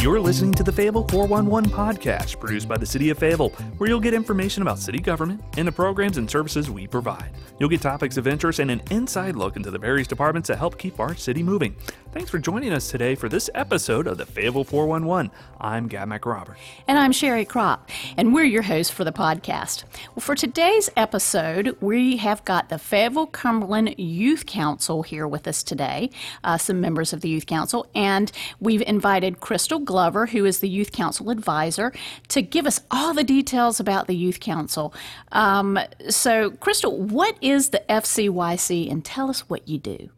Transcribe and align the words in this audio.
You're 0.00 0.20
listening 0.20 0.52
to 0.52 0.62
the 0.62 0.70
Fayetteville 0.70 1.08
411 1.08 1.72
podcast, 1.72 2.38
produced 2.38 2.68
by 2.68 2.76
the 2.76 2.86
City 2.86 3.10
of 3.10 3.18
Fayetteville, 3.18 3.48
where 3.78 3.90
you'll 3.90 3.98
get 3.98 4.14
information 4.14 4.62
about 4.62 4.78
city 4.78 5.00
government 5.00 5.42
and 5.56 5.66
the 5.66 5.72
programs 5.72 6.18
and 6.18 6.30
services 6.30 6.70
we 6.70 6.86
provide. 6.86 7.30
You'll 7.58 7.68
get 7.68 7.82
topics 7.82 8.16
of 8.16 8.28
interest 8.28 8.60
and 8.60 8.70
an 8.70 8.80
inside 8.92 9.34
look 9.34 9.56
into 9.56 9.72
the 9.72 9.78
various 9.78 10.06
departments 10.06 10.46
that 10.48 10.58
help 10.58 10.78
keep 10.78 11.00
our 11.00 11.16
city 11.16 11.42
moving. 11.42 11.74
Thanks 12.12 12.30
for 12.30 12.38
joining 12.38 12.72
us 12.72 12.88
today 12.88 13.16
for 13.16 13.28
this 13.28 13.50
episode 13.56 14.06
of 14.06 14.18
the 14.18 14.24
Fayetteville 14.24 14.62
411. 14.62 15.32
I'm 15.60 15.88
Gab 15.88 16.08
McRobert. 16.08 16.54
And 16.86 16.96
I'm 16.96 17.10
Sherry 17.10 17.44
Kropp, 17.44 17.80
and 18.16 18.32
we're 18.32 18.44
your 18.44 18.62
hosts 18.62 18.92
for 18.92 19.02
the 19.02 19.12
podcast. 19.12 19.82
Well, 20.14 20.20
for 20.20 20.36
today's 20.36 20.88
episode, 20.96 21.76
we 21.80 22.18
have 22.18 22.44
got 22.44 22.68
the 22.68 22.78
Fayetteville 22.78 23.26
Cumberland 23.26 23.96
Youth 23.98 24.46
Council 24.46 25.02
here 25.02 25.26
with 25.26 25.48
us 25.48 25.64
today, 25.64 26.10
uh, 26.44 26.56
some 26.56 26.80
members 26.80 27.12
of 27.12 27.20
the 27.20 27.28
Youth 27.28 27.46
Council, 27.46 27.86
and 27.96 28.30
we've 28.60 28.82
invited 28.82 29.40
Crystal 29.40 29.80
Glover, 29.88 30.26
who 30.26 30.44
is 30.44 30.60
the 30.60 30.68
Youth 30.68 30.92
Council 30.92 31.30
advisor, 31.30 31.92
to 32.28 32.42
give 32.42 32.66
us 32.66 32.78
all 32.90 33.14
the 33.14 33.24
details 33.24 33.80
about 33.80 34.06
the 34.06 34.14
Youth 34.14 34.38
Council. 34.38 34.92
Um, 35.32 35.78
so, 36.10 36.50
Crystal, 36.50 36.94
what 36.96 37.38
is 37.40 37.70
the 37.70 37.82
FCYC, 37.88 38.90
and 38.92 39.02
tell 39.02 39.30
us 39.30 39.48
what 39.48 39.66
you 39.66 39.78
do? 39.78 40.10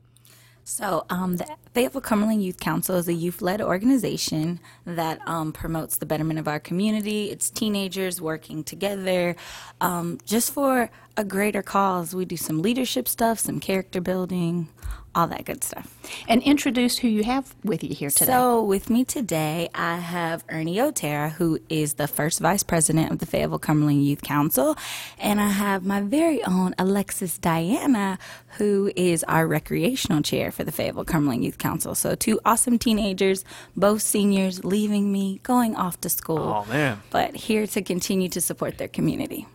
So, 0.64 1.04
um, 1.08 1.36
the 1.36 1.46
Fayetteville 1.72 2.00
Cumberland 2.00 2.44
Youth 2.44 2.58
Council 2.58 2.96
is 2.96 3.08
a 3.08 3.12
youth 3.12 3.40
led 3.40 3.60
organization 3.60 4.58
that 4.84 5.20
um, 5.26 5.52
promotes 5.52 5.96
the 5.96 6.06
betterment 6.06 6.40
of 6.40 6.48
our 6.48 6.60
community. 6.60 7.30
It's 7.30 7.48
teenagers 7.48 8.20
working 8.20 8.64
together 8.64 9.36
um, 9.80 10.18
just 10.24 10.52
for 10.52 10.90
a 11.20 11.24
greater 11.24 11.62
cause. 11.62 12.14
We 12.14 12.24
do 12.24 12.36
some 12.36 12.62
leadership 12.62 13.06
stuff, 13.06 13.38
some 13.38 13.60
character 13.60 14.00
building, 14.00 14.68
all 15.14 15.26
that 15.26 15.44
good 15.44 15.62
stuff. 15.62 15.94
And 16.28 16.42
introduce 16.42 16.98
who 16.98 17.08
you 17.08 17.24
have 17.24 17.54
with 17.62 17.84
you 17.84 17.94
here 17.94 18.08
today. 18.08 18.26
So, 18.32 18.62
with 18.62 18.88
me 18.88 19.04
today, 19.04 19.68
I 19.74 19.96
have 19.96 20.44
Ernie 20.48 20.76
Otera, 20.76 21.32
who 21.32 21.58
is 21.68 21.94
the 21.94 22.08
first 22.08 22.40
vice 22.40 22.62
president 22.62 23.12
of 23.12 23.18
the 23.18 23.26
Fayetteville 23.26 23.58
Cumberland 23.58 24.04
Youth 24.04 24.22
Council. 24.22 24.76
And 25.18 25.40
I 25.40 25.48
have 25.48 25.84
my 25.84 26.00
very 26.00 26.42
own 26.44 26.74
Alexis 26.78 27.36
Diana, 27.36 28.18
who 28.56 28.90
is 28.96 29.22
our 29.24 29.46
recreational 29.46 30.22
chair 30.22 30.50
for 30.50 30.64
the 30.64 30.72
Fayetteville 30.72 31.04
Cumberland 31.04 31.44
Youth 31.44 31.58
Council. 31.58 31.94
So, 31.94 32.14
two 32.14 32.40
awesome 32.46 32.78
teenagers, 32.78 33.44
both 33.76 34.00
seniors, 34.00 34.64
leaving 34.64 35.12
me, 35.12 35.40
going 35.42 35.76
off 35.76 36.00
to 36.00 36.08
school. 36.08 36.64
Oh, 36.66 36.70
man. 36.70 37.02
But 37.10 37.36
here 37.36 37.66
to 37.66 37.82
continue 37.82 38.30
to 38.30 38.40
support 38.40 38.78
their 38.78 38.88
community. 38.88 39.46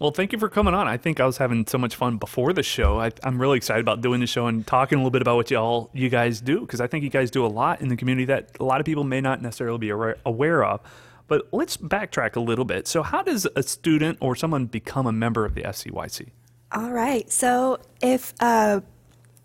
Well, 0.00 0.12
thank 0.12 0.32
you 0.32 0.38
for 0.38 0.48
coming 0.48 0.72
on. 0.72 0.88
I 0.88 0.96
think 0.96 1.20
I 1.20 1.26
was 1.26 1.36
having 1.36 1.66
so 1.66 1.76
much 1.76 1.94
fun 1.94 2.16
before 2.16 2.54
the 2.54 2.62
show. 2.62 2.98
I, 2.98 3.12
am 3.22 3.38
really 3.38 3.58
excited 3.58 3.82
about 3.82 4.00
doing 4.00 4.20
the 4.20 4.26
show 4.26 4.46
and 4.46 4.66
talking 4.66 4.96
a 4.96 5.00
little 5.02 5.10
bit 5.10 5.20
about 5.20 5.36
what 5.36 5.50
y'all 5.50 5.90
you 5.92 6.08
guys 6.08 6.40
do 6.40 6.60
because 6.60 6.80
I 6.80 6.86
think 6.86 7.04
you 7.04 7.10
guys 7.10 7.30
do 7.30 7.44
a 7.44 7.48
lot 7.48 7.82
in 7.82 7.88
the 7.88 7.96
community 7.96 8.24
that 8.24 8.56
a 8.58 8.64
lot 8.64 8.80
of 8.80 8.86
people 8.86 9.04
may 9.04 9.20
not 9.20 9.42
necessarily 9.42 9.76
be 9.76 9.90
aware 9.90 10.64
of. 10.64 10.80
But 11.28 11.48
let's 11.52 11.76
backtrack 11.76 12.34
a 12.34 12.40
little 12.40 12.64
bit. 12.64 12.88
So, 12.88 13.02
how 13.02 13.22
does 13.22 13.46
a 13.54 13.62
student 13.62 14.16
or 14.22 14.34
someone 14.34 14.66
become 14.66 15.06
a 15.06 15.12
member 15.12 15.44
of 15.44 15.54
the 15.54 15.62
FCYC? 15.62 16.30
All 16.72 16.90
right. 16.90 17.30
So, 17.30 17.78
if 18.00 18.32
uh, 18.40 18.80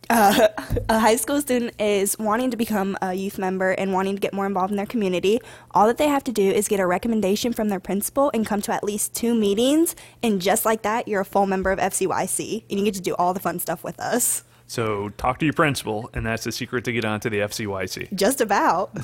uh, 0.10 0.48
a 0.90 1.00
high 1.00 1.16
school 1.16 1.42
student 1.42 1.80
is 1.80 2.18
wanting 2.18 2.52
to 2.52 2.58
become 2.58 2.98
a 3.02 3.14
youth 3.14 3.38
member 3.38 3.72
and 3.72 3.94
wanting 3.94 4.16
to 4.16 4.22
get 4.22 4.34
more 4.34 4.46
involved 4.46 4.72
in 4.72 4.78
their 4.78 4.86
community, 4.86 5.40
all 5.72 5.88
that 5.88 5.98
they 5.98 6.08
have 6.08 6.24
to 6.26 6.32
do 6.32 6.44
is 6.44 6.68
get 6.68 6.80
a 6.80 6.88
recommendation 6.88 7.54
from 7.54 7.70
their 7.70 7.80
principal 7.80 8.32
and 8.34 8.46
come 8.46 8.62
to 8.62 8.74
at 8.74 8.84
least 8.84 9.16
two 9.16 9.34
meetings. 9.34 9.96
And 10.24 10.42
just 10.42 10.66
like 10.66 10.82
that, 10.84 11.08
you're 11.08 11.22
a 11.22 11.26
full 11.26 11.46
member 11.46 11.72
of 11.72 11.80
FCYC 11.80 12.64
and 12.70 12.80
you 12.80 12.86
get 12.86 12.96
to 12.96 13.02
do 13.02 13.16
all 13.16 13.34
the 13.34 13.40
fun 13.40 13.60
stuff 13.60 13.84
with 13.84 14.00
us. 14.00 14.44
So 14.68 15.10
talk 15.10 15.40
to 15.40 15.46
your 15.46 15.54
principal, 15.54 16.10
and 16.14 16.26
that's 16.26 16.44
the 16.44 16.52
secret 16.52 16.86
to 16.86 16.92
get 16.92 17.06
onto 17.06 17.30
the 17.30 17.38
FCYC. 17.38 18.14
Just 18.16 18.42
about. 18.42 18.98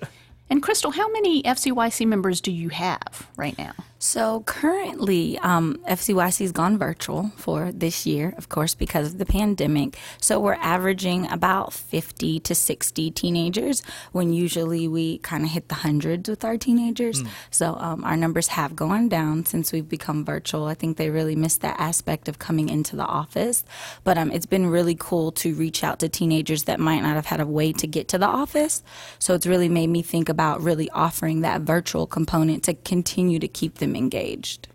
and 0.50 0.62
Crystal, 0.62 0.90
how 0.90 1.08
many 1.12 1.42
FCYC 1.44 2.06
members 2.06 2.40
do 2.40 2.50
you 2.50 2.68
have 2.70 3.28
right 3.36 3.56
now? 3.56 3.74
So 4.04 4.40
currently, 4.40 5.38
um, 5.38 5.78
FCYC's 5.88 6.52
gone 6.52 6.76
virtual 6.76 7.32
for 7.36 7.72
this 7.72 8.04
year, 8.04 8.34
of 8.36 8.50
course, 8.50 8.74
because 8.74 9.14
of 9.14 9.18
the 9.18 9.24
pandemic. 9.24 9.96
So 10.20 10.38
we're 10.38 10.60
averaging 10.60 11.26
about 11.32 11.72
50 11.72 12.38
to 12.40 12.54
60 12.54 13.10
teenagers 13.12 13.82
when 14.12 14.34
usually 14.34 14.86
we 14.88 15.18
kind 15.18 15.42
of 15.44 15.52
hit 15.52 15.70
the 15.70 15.76
hundreds 15.76 16.28
with 16.28 16.44
our 16.44 16.58
teenagers. 16.58 17.22
Mm. 17.22 17.28
So 17.50 17.76
um, 17.76 18.04
our 18.04 18.14
numbers 18.14 18.48
have 18.48 18.76
gone 18.76 19.08
down 19.08 19.46
since 19.46 19.72
we've 19.72 19.88
become 19.88 20.22
virtual. 20.22 20.66
I 20.66 20.74
think 20.74 20.98
they 20.98 21.08
really 21.08 21.34
missed 21.34 21.62
that 21.62 21.80
aspect 21.80 22.28
of 22.28 22.38
coming 22.38 22.68
into 22.68 22.96
the 22.96 23.06
office. 23.06 23.64
But 24.04 24.18
um, 24.18 24.30
it's 24.30 24.44
been 24.44 24.66
really 24.66 24.96
cool 24.96 25.32
to 25.32 25.54
reach 25.54 25.82
out 25.82 26.00
to 26.00 26.10
teenagers 26.10 26.64
that 26.64 26.78
might 26.78 27.00
not 27.00 27.14
have 27.14 27.26
had 27.26 27.40
a 27.40 27.46
way 27.46 27.72
to 27.72 27.86
get 27.86 28.08
to 28.08 28.18
the 28.18 28.28
office. 28.28 28.82
So 29.18 29.32
it's 29.32 29.46
really 29.46 29.70
made 29.70 29.88
me 29.88 30.02
think 30.02 30.28
about 30.28 30.60
really 30.60 30.90
offering 30.90 31.40
that 31.40 31.62
virtual 31.62 32.06
component 32.06 32.64
to 32.64 32.74
continue 32.74 33.38
to 33.38 33.48
keep 33.48 33.76
them 33.76 33.93
engaged. 33.96 34.68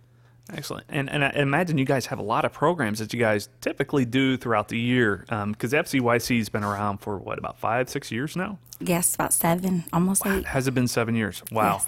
Excellent. 0.51 0.85
And, 0.89 1.09
and 1.09 1.23
I 1.23 1.29
imagine 1.35 1.77
you 1.77 1.85
guys 1.85 2.07
have 2.07 2.19
a 2.19 2.23
lot 2.23 2.43
of 2.43 2.51
programs 2.51 2.99
that 2.99 3.13
you 3.13 3.19
guys 3.19 3.49
typically 3.61 4.05
do 4.05 4.37
throughout 4.37 4.67
the 4.69 4.79
year 4.79 5.25
because 5.27 5.73
um, 5.73 5.83
FCYC 5.83 6.37
has 6.39 6.49
been 6.49 6.63
around 6.63 6.99
for 6.99 7.17
what, 7.17 7.37
about 7.37 7.59
five, 7.59 7.89
six 7.89 8.11
years 8.11 8.35
now? 8.35 8.57
Yes, 8.79 9.13
about 9.13 9.33
seven, 9.33 9.83
almost 9.93 10.25
wow. 10.25 10.37
eight. 10.37 10.45
Has 10.45 10.67
it 10.67 10.73
been 10.73 10.87
seven 10.87 11.15
years? 11.15 11.43
Wow. 11.51 11.81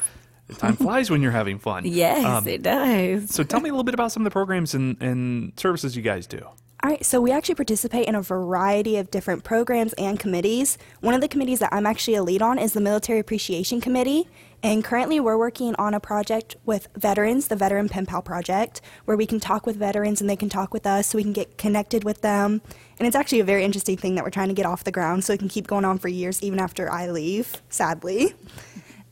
Yes. 0.49 0.57
Time 0.57 0.75
flies 0.75 1.09
when 1.09 1.21
you're 1.21 1.31
having 1.31 1.59
fun. 1.59 1.85
Yes, 1.91 2.25
um, 2.25 2.47
it 2.47 2.61
does. 2.61 3.33
so 3.33 3.43
tell 3.43 3.61
me 3.61 3.69
a 3.69 3.71
little 3.71 3.83
bit 3.83 3.93
about 3.93 4.11
some 4.11 4.21
of 4.21 4.25
the 4.25 4.31
programs 4.31 4.73
and, 4.73 5.01
and 5.01 5.53
services 5.57 5.95
you 5.95 6.01
guys 6.01 6.27
do. 6.27 6.45
All 6.83 6.89
right, 6.89 7.05
so 7.05 7.21
we 7.21 7.31
actually 7.31 7.53
participate 7.53 8.07
in 8.07 8.15
a 8.15 8.23
variety 8.23 8.97
of 8.97 9.11
different 9.11 9.43
programs 9.43 9.93
and 9.99 10.19
committees. 10.19 10.79
One 10.99 11.13
of 11.13 11.21
the 11.21 11.27
committees 11.27 11.59
that 11.59 11.71
I'm 11.71 11.85
actually 11.85 12.15
a 12.15 12.23
lead 12.23 12.41
on 12.41 12.57
is 12.57 12.73
the 12.73 12.81
Military 12.81 13.19
Appreciation 13.19 13.79
Committee. 13.81 14.27
And 14.63 14.83
currently, 14.83 15.19
we're 15.19 15.37
working 15.37 15.75
on 15.75 15.93
a 15.93 15.99
project 15.99 16.55
with 16.65 16.87
veterans, 16.95 17.49
the 17.49 17.55
Veteran 17.55 17.87
Pen 17.87 18.07
Pal 18.07 18.23
Project, 18.23 18.81
where 19.05 19.15
we 19.15 19.27
can 19.27 19.39
talk 19.39 19.67
with 19.67 19.75
veterans 19.75 20.21
and 20.21 20.29
they 20.29 20.35
can 20.35 20.49
talk 20.49 20.73
with 20.73 20.87
us 20.87 21.05
so 21.05 21.17
we 21.17 21.23
can 21.23 21.33
get 21.33 21.59
connected 21.59 22.03
with 22.03 22.21
them. 22.21 22.63
And 22.97 23.07
it's 23.07 23.15
actually 23.15 23.41
a 23.41 23.43
very 23.43 23.63
interesting 23.63 23.97
thing 23.97 24.15
that 24.15 24.23
we're 24.23 24.31
trying 24.31 24.49
to 24.49 24.55
get 24.55 24.65
off 24.65 24.83
the 24.83 24.91
ground 24.91 25.23
so 25.23 25.33
it 25.33 25.39
can 25.39 25.49
keep 25.49 25.67
going 25.67 25.85
on 25.85 25.99
for 25.99 26.07
years, 26.07 26.41
even 26.41 26.57
after 26.57 26.91
I 26.91 27.11
leave, 27.11 27.61
sadly. 27.69 28.33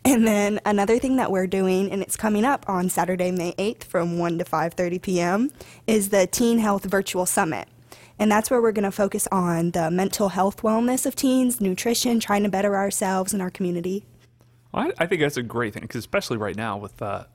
And 0.05 0.25
then 0.25 0.59
another 0.65 0.97
thing 0.97 1.17
that 1.17 1.31
we're 1.31 1.47
doing, 1.47 1.91
and 1.91 2.01
it's 2.01 2.15
coming 2.15 2.45
up 2.45 2.67
on 2.69 2.89
Saturday, 2.89 3.31
May 3.31 3.53
8th 3.53 3.83
from 3.83 4.17
1 4.17 4.37
to 4.39 4.45
5.30 4.45 5.01
p.m., 5.01 5.51
is 5.87 6.09
the 6.09 6.25
Teen 6.25 6.59
Health 6.59 6.85
Virtual 6.85 7.25
Summit. 7.25 7.67
And 8.17 8.31
that's 8.31 8.49
where 8.49 8.61
we're 8.61 8.71
going 8.71 8.83
to 8.83 8.91
focus 8.91 9.27
on 9.31 9.71
the 9.71 9.89
mental 9.91 10.29
health 10.29 10.61
wellness 10.61 11.05
of 11.05 11.15
teens, 11.15 11.61
nutrition, 11.61 12.19
trying 12.19 12.43
to 12.43 12.49
better 12.49 12.75
ourselves 12.75 13.33
and 13.33 13.41
our 13.41 13.49
community. 13.49 14.03
Well, 14.71 14.87
I, 14.87 15.03
I, 15.03 15.05
think 15.05 15.21
that's 15.21 15.37
a 15.37 15.43
great 15.43 15.73
thing, 15.73 15.83
because 15.83 15.99
especially 15.99 16.37
right 16.37 16.55
now 16.55 16.77
with, 16.77 17.01
uh, 17.01 17.25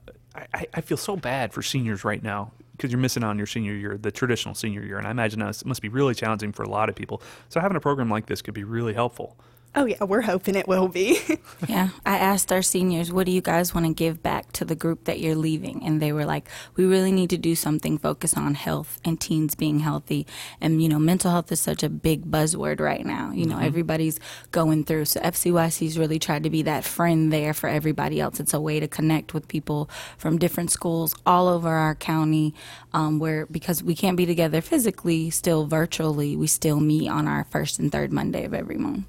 I, 0.53 0.67
I 0.73 0.81
feel 0.81 0.97
so 0.97 1.15
bad 1.15 1.53
for 1.53 1.61
seniors 1.61 2.03
right 2.03 2.21
now 2.21 2.51
because 2.75 2.91
you're 2.91 2.99
missing 2.99 3.23
on 3.23 3.37
your 3.37 3.47
senior 3.47 3.73
year, 3.73 3.97
the 3.97 4.11
traditional 4.11 4.53
senior 4.53 4.83
year. 4.83 4.97
And 4.97 5.07
I 5.07 5.11
imagine 5.11 5.39
that 5.39 5.65
must 5.65 5.81
be 5.81 5.89
really 5.89 6.13
challenging 6.13 6.51
for 6.51 6.63
a 6.63 6.69
lot 6.69 6.89
of 6.89 6.95
people. 6.95 7.21
So 7.49 7.59
having 7.59 7.77
a 7.77 7.79
program 7.79 8.09
like 8.09 8.25
this 8.25 8.41
could 8.41 8.53
be 8.53 8.63
really 8.63 8.93
helpful. 8.93 9.37
Oh, 9.77 9.85
yeah, 9.85 10.01
we're 10.05 10.21
hoping 10.21 10.55
it 10.55 10.69
will 10.69 10.87
be. 10.87 11.19
yeah, 11.67 11.89
I 12.05 12.17
asked 12.17 12.49
our 12.53 12.61
seniors, 12.61 13.11
what 13.11 13.25
do 13.25 13.33
you 13.33 13.41
guys 13.41 13.73
want 13.73 13.85
to 13.85 13.93
give 13.93 14.23
back 14.23 14.53
to 14.53 14.63
the 14.63 14.75
group 14.75 15.03
that 15.03 15.19
you're 15.19 15.35
leaving? 15.35 15.83
And 15.85 16.01
they 16.01 16.13
were 16.13 16.23
like, 16.23 16.47
we 16.77 16.85
really 16.85 17.11
need 17.11 17.29
to 17.31 17.37
do 17.37 17.55
something 17.55 17.97
focus 17.97 18.37
on 18.37 18.55
health 18.55 19.01
and 19.03 19.19
teens 19.19 19.53
being 19.53 19.79
healthy. 19.79 20.25
And, 20.61 20.81
you 20.81 20.87
know, 20.87 20.97
mental 20.97 21.29
health 21.29 21.51
is 21.51 21.59
such 21.59 21.83
a 21.83 21.89
big 21.89 22.31
buzzword 22.31 22.79
right 22.79 23.05
now. 23.05 23.31
You 23.31 23.47
know, 23.47 23.55
mm-hmm. 23.55 23.65
everybody's 23.65 24.17
going 24.51 24.85
through. 24.85 25.05
So 25.05 25.19
FCYC's 25.19 25.99
really 25.99 26.19
tried 26.19 26.43
to 26.43 26.49
be 26.49 26.61
that 26.61 26.85
friend 26.85 27.33
there 27.33 27.53
for 27.53 27.67
everybody 27.67 28.21
else. 28.21 28.39
It's 28.39 28.53
a 28.53 28.61
way 28.61 28.79
to 28.79 28.87
connect 28.87 29.33
with 29.33 29.49
people 29.49 29.89
from 30.17 30.37
different 30.37 30.71
schools 30.71 31.15
all 31.25 31.49
over 31.49 31.67
our 31.67 31.95
county 31.95 32.53
um, 32.93 33.19
where, 33.19 33.45
because 33.47 33.83
we 33.83 33.93
can't 33.93 34.15
be 34.15 34.25
together 34.25 34.61
physically, 34.61 35.29
still 35.31 35.65
virtually, 35.65 36.37
we 36.37 36.47
still 36.47 36.79
meet 36.79 37.09
on 37.09 37.27
our 37.27 37.43
first 37.43 37.77
and 37.77 37.91
third 37.91 38.13
Monday 38.13 38.45
of 38.45 38.53
every 38.53 38.77
month. 38.77 39.05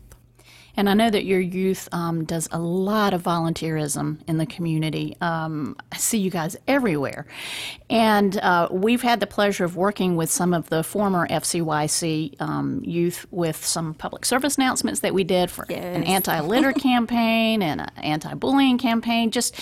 And 0.77 0.89
I 0.91 0.95
know 0.95 1.11
that 1.11 1.25
your 1.25 1.41
youth 1.41 1.89
um, 1.93 2.25
does 2.25 2.49
a 2.53 2.59
lot 2.59 3.15
of 3.15 3.23
volunteerism 3.23 4.21
in 4.29 4.37
the 4.37 4.47
community. 4.47 5.17
Um, 5.21 5.77
I 5.91 5.97
see 5.97 6.19
you 6.19 6.31
guys 6.31 6.57
everywhere. 6.69 7.27
And 7.89 8.37
uh, 8.39 8.69
we've 8.71 9.03
had 9.03 9.21
the 9.21 9.27
pleasure 9.27 9.65
of 9.65 9.77
working 9.77 10.17
with 10.17 10.31
some 10.31 10.53
of 10.53 10.69
the 10.69 10.85
former 10.85 11.27
FCYC 11.29 12.41
um, 12.41 12.83
youth 12.85 13.27
with 13.31 13.65
some 13.65 13.95
public 13.95 14.25
service 14.25 14.57
announcements 14.57 15.01
that 15.01 15.15
we 15.15 15.25
did 15.25 15.51
for 15.51 15.67
yes. 15.69 15.97
an 15.97 16.05
anti 16.05 16.41
litter 16.41 16.73
campaign 16.75 17.63
and 17.63 17.81
an 17.81 17.91
anti 17.97 18.35
bullying 18.35 18.79
campaign. 18.79 19.31
Just 19.31 19.55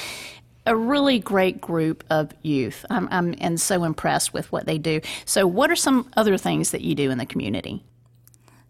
a 0.66 0.74
really 0.74 1.18
great 1.18 1.60
group 1.60 2.04
of 2.10 2.32
youth. 2.42 2.84
I'm, 2.90 3.08
I'm 3.10 3.34
and 3.38 3.60
so 3.60 3.84
impressed 3.84 4.32
with 4.32 4.50
what 4.50 4.66
they 4.66 4.78
do. 4.78 5.00
So, 5.24 5.46
what 5.46 5.70
are 5.70 5.76
some 5.76 6.10
other 6.16 6.38
things 6.38 6.70
that 6.70 6.80
you 6.80 6.94
do 6.94 7.10
in 7.10 7.18
the 7.18 7.26
community? 7.26 7.84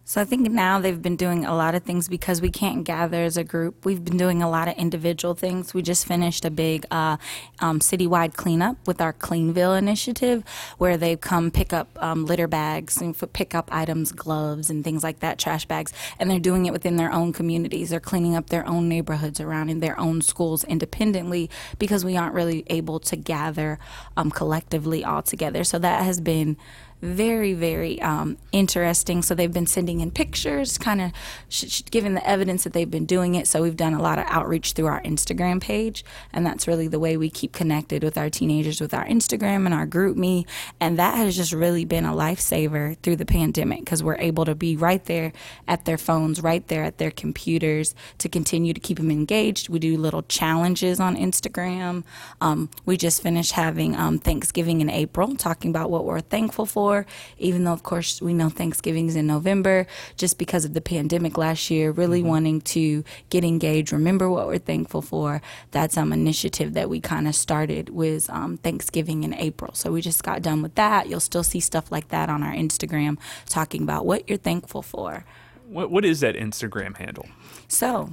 So 0.07 0.21
I 0.21 0.27
think 0.27 0.51
now 0.51 0.81
they've 0.81 1.01
been 1.01 1.17
doing 1.17 1.47
a 1.47 1.55
lot 1.55 1.75
of 1.75 1.83
things 1.83 2.09
because 2.09 2.43
we 2.43 2.51
can't 2.51 2.85
gather 2.85 3.25
as 3.25 3.39
a 3.39 3.43
group. 3.43 3.87
We've 3.87 4.05
been 4.05 4.19
doing 4.19 4.43
a 4.43 4.51
lot 4.51 4.69
of 4.69 4.77
individual 4.77 5.33
things. 5.33 5.73
We 5.73 5.81
just 5.81 6.07
finished 6.07 6.45
a 6.45 6.51
big 6.51 6.85
uh, 6.91 7.17
um, 7.61 7.81
citywide 7.81 8.35
cleanup 8.35 8.77
with 8.87 9.01
our 9.01 9.15
Cleanville 9.15 9.79
initiative, 9.79 10.45
where 10.77 10.99
they 10.99 11.17
come 11.17 11.51
pick 11.51 11.73
up 11.73 11.89
um, 12.03 12.27
litter 12.27 12.47
bags 12.47 13.01
and 13.01 13.15
f- 13.15 13.33
pick 13.33 13.55
up 13.55 13.71
items, 13.73 14.13
gloves, 14.13 14.69
and 14.69 14.85
things 14.85 15.03
like 15.03 15.21
that, 15.21 15.39
trash 15.39 15.65
bags, 15.65 15.91
and 16.19 16.31
they're 16.31 16.39
doing 16.39 16.67
it 16.67 16.75
within 16.75 16.97
their 16.97 17.11
own 17.11 17.33
communities. 17.33 17.89
They're 17.89 17.99
cleaning 17.99 18.37
up 18.37 18.51
their 18.51 18.69
own 18.69 18.91
neighborhoods 18.91 19.41
around 19.41 19.71
in 19.71 19.81
their 19.81 19.99
own 19.99 20.21
schools 20.21 20.65
independently 20.65 21.49
because 21.79 22.05
we 22.05 22.15
aren't 22.15 22.35
really 22.35 22.65
able 22.67 23.01
to 23.01 23.17
gather 23.17 23.79
um, 24.19 24.31
collectively 24.31 25.03
all 25.03 25.23
together. 25.23 25.65
So 25.65 25.79
that 25.79 26.03
has 26.03 26.21
been 26.21 26.59
very, 27.05 27.53
very 27.53 28.01
um, 28.01 28.39
interesting. 28.51 29.23
So 29.23 29.35
they've 29.35 29.53
been 29.53 29.67
sending 29.67 30.01
in 30.01 30.11
pictures, 30.11 30.79
kind 30.79 31.01
of 31.01 31.13
sh- 31.49 31.67
sh- 31.69 31.83
giving 31.91 32.15
the 32.15 32.27
evidence 32.27 32.65
that 32.65 32.73
they've 32.73 32.91
been 32.91 33.05
doing 33.05 33.35
it. 33.35 33.47
So 33.47 33.63
we've 33.63 33.77
done 33.77 33.95
a 33.95 34.01
lot 34.01 34.19
of 34.19 34.25
outreach 34.29 34.73
through 34.73 34.87
our 34.87 35.03
Instagram 35.03 35.61
page, 35.61 36.05
and 36.33 36.47
that's 36.47 36.67
really 36.67 36.89
the 36.89 36.99
way 36.99 37.17
we 37.17 37.29
keep 37.29 37.53
connected 37.53 38.03
with 38.03 38.17
our 38.17 38.31
teenagers 38.31 38.81
with 38.81 38.95
our 38.95 39.05
Instagram 39.05 39.67
and 39.67 39.75
our 39.75 39.87
GroupMe. 39.87 40.47
And 40.81 40.99
that 40.99 41.17
has 41.17 41.37
just 41.37 41.53
really 41.53 41.85
been 41.85 42.07
a 42.07 42.13
lifesaver 42.13 42.97
through 43.03 43.17
the 43.17 43.27
pandemic 43.27 43.81
because 43.81 44.03
we're 44.03 44.19
able 44.19 44.47
to 44.47 44.55
be 44.55 44.77
right 44.77 45.05
there 45.05 45.33
at 45.69 45.85
their 45.85 45.99
phones, 45.99 46.41
right 46.43 46.67
there 46.69 46.85
at 46.85 46.99
their 46.99 47.11
computers 47.11 47.95
to 48.19 48.29
continue 48.29 48.73
to 48.73 48.81
keep 48.81 48.97
them 48.97 49.11
engaged. 49.11 49.69
We 49.69 49.79
do 49.79 49.99
little 49.99 50.23
challenges 50.23 51.01
on 51.01 51.17
Instagram. 51.17 52.05
Um, 52.41 52.71
we 52.87 52.97
just 52.97 53.23
finished 53.23 53.53
having 53.53 53.95
um, 53.95 54.19
Thanksgiving 54.19 54.81
in 54.81 54.89
April, 54.89 55.37
talking 55.37 55.71
about 55.71 55.91
what 55.91 56.05
we're 56.05 56.21
thankful 56.21 56.65
for 56.65 56.94
even 57.39 57.65
though, 57.65 57.73
of 57.73 57.83
course, 57.83 58.23
we 58.23 58.35
know 58.35 58.49
Thanksgiving's 58.49 59.17
in 59.17 59.27
November, 59.27 59.87
just 60.17 60.39
because 60.39 60.65
of 60.65 60.75
the 60.75 60.81
pandemic 60.81 61.37
last 61.37 61.71
year, 61.71 61.91
really 61.91 62.21
mm-hmm. 62.21 62.29
wanting 62.29 62.61
to 62.63 63.05
get 63.31 63.45
engaged, 63.45 63.93
remember 63.93 64.31
what 64.31 64.47
we're 64.47 64.59
thankful 64.59 65.03
for. 65.03 65.43
That's 65.71 65.97
um 65.97 66.13
initiative 66.13 66.75
that 66.75 66.89
we 66.89 67.01
kind 67.01 67.27
of 67.27 67.35
started 67.35 67.89
with 67.91 68.31
um, 68.31 68.57
Thanksgiving 68.59 69.25
in 69.25 69.35
April. 69.35 69.75
So 69.75 69.93
we 69.93 70.01
just 70.01 70.23
got 70.23 70.43
done 70.43 70.63
with 70.63 70.75
that. 70.77 71.09
You'll 71.09 71.21
still 71.21 71.43
see 71.43 71.61
stuff 71.61 71.91
like 71.91 72.09
that 72.09 72.29
on 72.29 72.43
our 72.43 72.53
Instagram, 72.53 73.19
talking 73.47 73.83
about 73.83 74.07
what 74.07 74.29
you're 74.29 74.39
thankful 74.39 74.83
for. 74.83 75.25
What, 75.69 75.91
what 75.91 76.05
is 76.05 76.21
that 76.21 76.37
Instagram 76.37 76.97
handle? 76.97 77.27
So, 77.69 78.11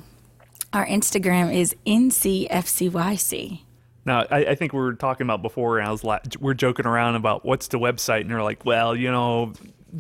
our 0.74 0.86
Instagram 0.86 1.54
is 1.54 1.76
NCFCYC. 1.86 3.62
Now, 4.06 4.26
I, 4.32 4.46
I, 4.46 4.56
think 4.56 4.74
we 4.74 4.80
were 4.80 4.94
talking 4.94 5.26
about 5.26 5.42
before, 5.44 5.78
and 5.78 5.88
I 5.88 5.92
was 5.92 6.04
like, 6.04 6.24
we're 6.40 6.56
joking 6.56 6.88
around 6.88 7.16
about 7.16 7.46
what's 7.46 7.68
the 7.68 7.78
website, 7.78 8.22
and 8.22 8.32
they're 8.32 8.42
like, 8.42 8.66
"Well, 8.66 8.96
you 8.96 9.12
know, 9.12 9.54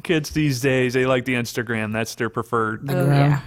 kids 0.03 0.31
these 0.31 0.59
days 0.59 0.94
they 0.94 1.06
like 1.06 1.25
the 1.25 1.36
Instagram. 1.36 1.94
That's 1.94 2.15
their 2.15 2.30
preferred." 2.30 2.89
Oh 2.89 3.06
yeah. 3.06 3.42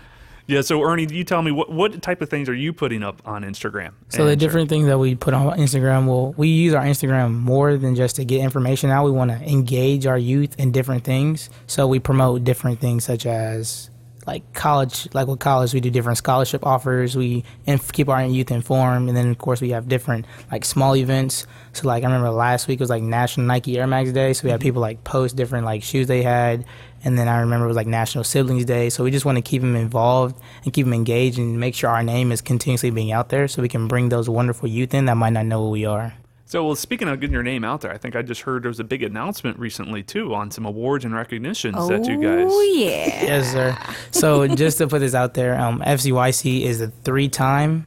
Yeah. 0.46 0.60
So 0.60 0.82
Ernie, 0.82 1.06
you 1.10 1.24
tell 1.24 1.42
me 1.42 1.50
what 1.50 1.72
what 1.72 2.00
type 2.02 2.20
of 2.20 2.28
things 2.28 2.48
are 2.48 2.54
you 2.54 2.72
putting 2.72 3.02
up 3.02 3.20
on 3.24 3.42
Instagram? 3.42 3.92
So 4.10 4.26
the 4.26 4.32
uh, 4.32 4.34
different 4.34 4.68
things 4.68 4.86
that 4.86 4.98
we 4.98 5.14
put 5.14 5.34
on 5.34 5.58
Instagram, 5.58 6.06
well, 6.06 6.34
we 6.36 6.48
use 6.48 6.74
our 6.74 6.84
Instagram 6.84 7.32
more 7.34 7.76
than 7.76 7.96
just 7.96 8.16
to 8.16 8.24
get 8.24 8.40
information 8.40 8.90
out. 8.90 9.04
We 9.04 9.10
want 9.10 9.30
to 9.30 9.42
engage 9.42 10.06
our 10.06 10.18
youth 10.18 10.58
in 10.58 10.70
different 10.70 11.02
things. 11.02 11.50
So 11.66 11.86
we 11.86 11.98
promote 11.98 12.44
different 12.44 12.78
things 12.78 13.04
such 13.04 13.26
as 13.26 13.90
like 14.26 14.52
college, 14.54 15.08
like 15.14 15.26
with 15.26 15.40
college, 15.40 15.74
we 15.74 15.80
do 15.80 15.90
different 15.90 16.18
scholarship 16.18 16.64
offers. 16.66 17.16
We 17.16 17.44
inf- 17.66 17.92
keep 17.92 18.08
our 18.08 18.24
youth 18.24 18.50
informed, 18.50 19.08
and 19.08 19.16
then 19.16 19.30
of 19.30 19.38
course 19.38 19.60
we 19.60 19.70
have 19.70 19.88
different 19.88 20.26
like 20.50 20.64
small 20.64 20.96
events. 20.96 21.46
So 21.72 21.86
like 21.86 22.02
I 22.02 22.06
remember 22.06 22.30
last 22.30 22.68
week 22.68 22.80
was 22.80 22.90
like 22.90 23.02
National 23.02 23.46
Nike 23.46 23.78
Air 23.78 23.86
Max 23.86 24.12
Day, 24.12 24.32
so 24.32 24.44
we 24.44 24.50
had 24.50 24.60
mm-hmm. 24.60 24.66
people 24.66 24.80
like 24.80 25.04
post 25.04 25.36
different 25.36 25.64
like 25.64 25.82
shoes 25.82 26.06
they 26.06 26.22
had, 26.22 26.64
and 27.04 27.18
then 27.18 27.28
I 27.28 27.40
remember 27.40 27.66
it 27.66 27.68
was 27.68 27.76
like 27.76 27.86
National 27.86 28.24
Siblings 28.24 28.64
Day. 28.64 28.90
So 28.90 29.04
we 29.04 29.10
just 29.10 29.24
want 29.24 29.36
to 29.36 29.42
keep 29.42 29.62
them 29.62 29.76
involved 29.76 30.40
and 30.64 30.72
keep 30.72 30.86
them 30.86 30.94
engaged, 30.94 31.38
and 31.38 31.60
make 31.60 31.74
sure 31.74 31.90
our 31.90 32.02
name 32.02 32.32
is 32.32 32.40
continuously 32.40 32.90
being 32.90 33.12
out 33.12 33.28
there, 33.28 33.48
so 33.48 33.62
we 33.62 33.68
can 33.68 33.88
bring 33.88 34.08
those 34.08 34.28
wonderful 34.28 34.68
youth 34.68 34.94
in 34.94 35.04
that 35.06 35.16
might 35.16 35.32
not 35.32 35.46
know 35.46 35.64
who 35.64 35.70
we 35.70 35.84
are. 35.84 36.14
So, 36.46 36.64
well, 36.64 36.76
speaking 36.76 37.08
of 37.08 37.20
getting 37.20 37.32
your 37.32 37.42
name 37.42 37.64
out 37.64 37.80
there, 37.80 37.90
I 37.90 37.96
think 37.96 38.14
I 38.14 38.22
just 38.22 38.42
heard 38.42 38.62
there 38.62 38.68
was 38.68 38.80
a 38.80 38.84
big 38.84 39.02
announcement 39.02 39.58
recently 39.58 40.02
too 40.02 40.34
on 40.34 40.50
some 40.50 40.66
awards 40.66 41.04
and 41.04 41.14
recognitions 41.14 41.76
oh, 41.78 41.88
that 41.88 42.06
you 42.06 42.20
guys. 42.20 42.46
Oh 42.48 42.62
yeah. 42.62 43.24
yes, 43.24 43.52
sir. 43.52 43.76
So, 44.10 44.46
just 44.48 44.78
to 44.78 44.86
put 44.86 44.98
this 44.98 45.14
out 45.14 45.34
there, 45.34 45.58
um, 45.58 45.80
FCYC 45.80 46.62
is 46.62 46.80
a 46.80 46.88
three-time 46.88 47.86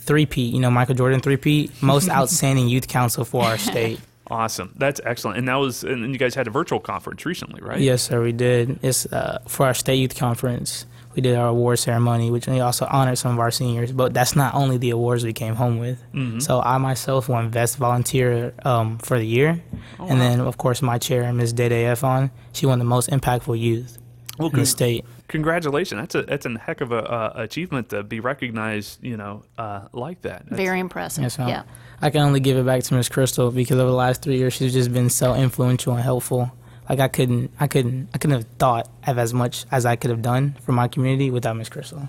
three-peat. 0.00 0.52
You 0.52 0.60
know, 0.60 0.70
Michael 0.70 0.94
Jordan 0.94 1.20
three-peat, 1.20 1.82
most 1.82 2.10
outstanding 2.10 2.68
youth 2.68 2.86
council 2.86 3.24
for 3.24 3.42
our 3.42 3.58
state. 3.58 3.98
Awesome. 4.28 4.74
That's 4.76 5.00
excellent. 5.04 5.38
And 5.38 5.48
that 5.48 5.54
was, 5.54 5.84
and 5.84 6.12
you 6.12 6.18
guys 6.18 6.34
had 6.34 6.48
a 6.48 6.50
virtual 6.50 6.80
conference 6.80 7.24
recently, 7.24 7.62
right? 7.62 7.80
Yes, 7.80 8.02
sir. 8.02 8.22
We 8.22 8.32
did. 8.32 8.78
It's 8.82 9.06
uh, 9.06 9.38
for 9.46 9.66
our 9.66 9.74
state 9.74 9.96
youth 9.96 10.16
conference 10.16 10.84
we 11.16 11.22
did 11.22 11.34
our 11.34 11.48
award 11.48 11.78
ceremony, 11.78 12.30
which 12.30 12.46
we 12.46 12.60
also 12.60 12.86
honored 12.88 13.16
some 13.16 13.32
of 13.32 13.40
our 13.40 13.50
seniors. 13.50 13.90
But 13.90 14.12
that's 14.12 14.36
not 14.36 14.54
only 14.54 14.76
the 14.76 14.90
awards 14.90 15.24
we 15.24 15.32
came 15.32 15.54
home 15.54 15.78
with. 15.78 15.98
Mm-hmm. 16.12 16.40
So 16.40 16.60
I 16.60 16.76
myself 16.76 17.28
won 17.28 17.50
Best 17.50 17.78
Volunteer 17.78 18.52
um, 18.64 18.98
for 18.98 19.18
the 19.18 19.24
year, 19.26 19.62
oh, 19.98 20.06
and 20.06 20.18
wow. 20.20 20.28
then 20.28 20.40
of 20.40 20.58
course 20.58 20.82
my 20.82 20.98
chair, 20.98 21.32
Ms. 21.32 21.54
Dede 21.54 21.72
Efon, 21.72 22.30
she 22.52 22.66
won 22.66 22.78
the 22.78 22.84
most 22.84 23.08
impactful 23.08 23.58
youth 23.58 23.98
well, 24.38 24.50
in 24.50 24.60
the 24.60 24.66
state. 24.66 25.06
Congratulations! 25.28 26.00
That's 26.00 26.14
a 26.14 26.22
that's 26.22 26.46
a 26.46 26.58
heck 26.58 26.82
of 26.82 26.92
a 26.92 27.02
uh, 27.02 27.32
achievement 27.36 27.88
to 27.88 28.02
be 28.02 28.20
recognized. 28.20 29.02
You 29.02 29.16
know, 29.16 29.44
uh, 29.56 29.88
like 29.92 30.20
that. 30.22 30.44
That's, 30.44 30.56
Very 30.56 30.78
impressive. 30.78 31.22
Yes, 31.22 31.38
yeah. 31.38 31.62
I 32.02 32.10
can 32.10 32.20
only 32.20 32.40
give 32.40 32.58
it 32.58 32.66
back 32.66 32.82
to 32.82 32.94
Ms. 32.94 33.08
Crystal 33.08 33.50
because 33.50 33.78
over 33.78 33.90
the 33.90 33.96
last 33.96 34.20
three 34.20 34.36
years 34.36 34.52
she's 34.52 34.74
just 34.74 34.92
been 34.92 35.08
so 35.08 35.34
influential 35.34 35.94
and 35.94 36.02
helpful 36.02 36.52
like 36.88 37.00
I 37.00 37.08
couldn't, 37.08 37.52
I 37.58 37.66
couldn't, 37.66 38.08
I 38.14 38.18
couldn't 38.18 38.36
have 38.36 38.46
thought 38.58 38.88
of 39.06 39.18
as 39.18 39.34
much 39.34 39.64
as 39.70 39.86
I 39.86 39.96
could 39.96 40.10
have 40.10 40.22
done 40.22 40.56
for 40.62 40.72
my 40.72 40.88
community 40.88 41.30
without 41.30 41.56
Miss 41.56 41.68
Crystal. 41.68 42.08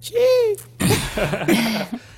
She. 0.00 0.56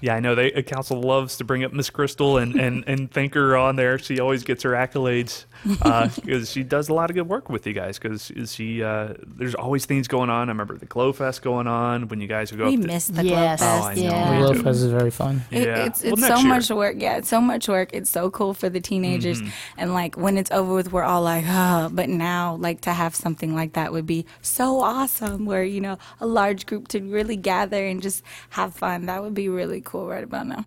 Yeah, 0.00 0.14
I 0.14 0.20
know 0.20 0.34
they 0.34 0.52
uh, 0.52 0.62
council 0.62 1.00
loves 1.00 1.36
to 1.38 1.44
bring 1.44 1.64
up 1.64 1.72
Miss 1.72 1.90
Crystal 1.90 2.38
and, 2.38 2.54
and, 2.54 2.84
and 2.86 3.10
thank 3.10 3.34
her 3.34 3.56
on 3.56 3.76
there. 3.76 3.98
She 3.98 4.20
always 4.20 4.44
gets 4.44 4.62
her 4.62 4.70
accolades 4.70 5.44
because 5.64 6.18
uh, 6.18 6.44
she 6.44 6.62
does 6.62 6.88
a 6.88 6.94
lot 6.94 7.10
of 7.10 7.16
good 7.16 7.28
work 7.28 7.48
with 7.48 7.66
you 7.66 7.72
guys. 7.72 7.98
Because 7.98 8.32
she 8.46 8.82
uh, 8.82 9.14
there's 9.26 9.54
always 9.54 9.86
things 9.86 10.08
going 10.08 10.30
on. 10.30 10.48
I 10.48 10.52
remember 10.52 10.78
the 10.78 10.86
Glow 10.86 11.12
Fest 11.12 11.42
going 11.42 11.66
on 11.66 12.08
when 12.08 12.20
you 12.20 12.28
guys 12.28 12.50
would 12.52 12.58
go. 12.58 12.66
We 12.66 12.76
up 12.76 12.80
miss 12.80 13.08
the 13.08 13.24
yes, 13.24 13.60
Glow 13.60 13.68
Fest. 13.68 13.82
Oh, 13.82 13.88
I 13.88 13.92
yeah. 13.94 14.10
know. 14.10 14.48
The 14.48 14.54
Glow 14.54 14.62
Fest 14.62 14.80
is 14.80 14.90
very 14.90 15.10
fun. 15.10 15.42
It, 15.50 15.66
yeah, 15.66 15.84
it's 15.84 16.04
it's 16.04 16.20
well, 16.20 16.36
so 16.36 16.42
year. 16.42 16.48
much 16.48 16.70
work. 16.70 16.96
Yeah, 16.98 17.16
it's 17.16 17.28
so 17.28 17.40
much 17.40 17.68
work. 17.68 17.90
It's 17.92 18.10
so 18.10 18.30
cool 18.30 18.54
for 18.54 18.68
the 18.68 18.80
teenagers. 18.80 19.40
Mm-hmm. 19.40 19.50
And 19.78 19.94
like 19.94 20.16
when 20.16 20.38
it's 20.38 20.50
over 20.50 20.72
with, 20.74 20.92
we're 20.92 21.04
all 21.04 21.22
like, 21.22 21.44
oh. 21.46 21.90
But 21.92 22.08
now, 22.08 22.56
like 22.56 22.82
to 22.82 22.92
have 22.92 23.14
something 23.14 23.54
like 23.54 23.72
that 23.72 23.92
would 23.92 24.06
be 24.06 24.26
so 24.42 24.80
awesome. 24.80 25.44
Where 25.44 25.64
you 25.64 25.80
know 25.80 25.98
a 26.20 26.26
large 26.26 26.66
group 26.66 26.88
to 26.88 27.00
really 27.00 27.36
gather 27.36 27.84
and 27.84 28.00
just 28.00 28.22
have 28.50 28.74
fun. 28.74 29.06
That 29.06 29.22
would 29.22 29.34
be 29.34 29.48
really 29.48 29.80
cool 29.80 29.87
right 29.92 30.24
about 30.24 30.46
now. 30.46 30.64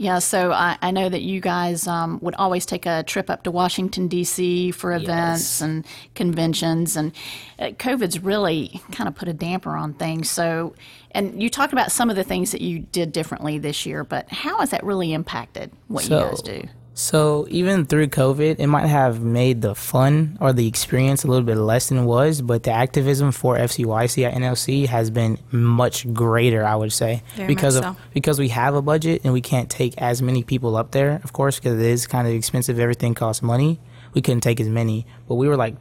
Yeah, 0.00 0.20
so 0.20 0.52
I, 0.52 0.78
I, 0.80 0.92
know 0.92 1.08
that 1.08 1.20
you 1.20 1.40
guys 1.40 1.86
um, 1.86 2.20
would 2.22 2.34
always 2.36 2.64
take 2.64 2.86
a 2.86 3.02
trip 3.02 3.28
up 3.28 3.42
to 3.42 3.50
Washington, 3.50 4.08
D.C. 4.08 4.70
for 4.70 4.92
events 4.92 5.42
yes. 5.42 5.60
and 5.60 5.84
conventions, 6.14 6.96
and 6.96 7.12
uh, 7.58 7.66
COVID's 7.72 8.20
really 8.20 8.80
kind 8.92 9.08
of 9.08 9.14
put 9.14 9.28
a 9.28 9.32
damper 9.32 9.76
on 9.76 9.92
things. 9.94 10.30
So, 10.30 10.74
and 11.10 11.42
you 11.42 11.50
talked 11.50 11.72
about 11.72 11.92
some 11.92 12.08
of 12.08 12.16
the 12.16 12.24
things 12.24 12.52
that 12.52 12.62
you 12.62 12.78
did 12.78 13.12
differently 13.12 13.58
this 13.58 13.84
year, 13.84 14.04
but 14.04 14.30
how 14.30 14.60
has 14.60 14.70
that 14.70 14.84
really 14.84 15.12
impacted 15.12 15.70
what 15.88 16.04
so, 16.04 16.18
you 16.18 16.30
guys 16.30 16.40
do? 16.40 16.62
So 17.00 17.46
even 17.48 17.86
through 17.86 18.08
COVID, 18.08 18.56
it 18.58 18.66
might 18.66 18.86
have 18.86 19.22
made 19.22 19.62
the 19.62 19.74
fun 19.74 20.36
or 20.38 20.52
the 20.52 20.68
experience 20.68 21.24
a 21.24 21.28
little 21.28 21.46
bit 21.46 21.56
less 21.56 21.88
than 21.88 21.96
it 21.96 22.04
was, 22.04 22.42
but 22.42 22.64
the 22.64 22.72
activism 22.72 23.32
for 23.32 23.56
FCYC 23.56 24.26
at 24.26 24.34
NLC 24.34 24.86
has 24.86 25.10
been 25.10 25.38
much 25.50 26.12
greater, 26.12 26.62
I 26.62 26.76
would 26.76 26.92
say, 26.92 27.22
Very 27.36 27.48
because 27.48 27.76
of 27.76 27.84
so. 27.84 27.96
because 28.12 28.38
we 28.38 28.48
have 28.48 28.74
a 28.74 28.82
budget 28.82 29.22
and 29.24 29.32
we 29.32 29.40
can't 29.40 29.70
take 29.70 29.96
as 29.96 30.20
many 30.20 30.42
people 30.42 30.76
up 30.76 30.90
there, 30.90 31.22
of 31.24 31.32
course, 31.32 31.58
because 31.58 31.80
it 31.80 31.86
is 31.86 32.06
kind 32.06 32.28
of 32.28 32.34
expensive. 32.34 32.78
Everything 32.78 33.14
costs 33.14 33.42
money. 33.42 33.80
We 34.12 34.20
couldn't 34.20 34.42
take 34.42 34.60
as 34.60 34.68
many, 34.68 35.06
but 35.26 35.36
we 35.36 35.48
were 35.48 35.56
like 35.56 35.76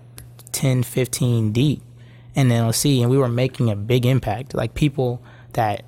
10, 0.53 0.83
15 0.83 1.51
deep 1.51 1.81
in 2.33 2.47
NLC, 2.47 3.01
and 3.01 3.11
we 3.11 3.17
were 3.17 3.27
making 3.27 3.69
a 3.69 3.75
big 3.75 4.05
impact. 4.05 4.53
Like 4.53 4.73
people 4.73 5.21
that 5.51 5.83